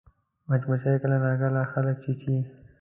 [0.47, 2.35] مچمچۍ کله ناکله خلک چیچي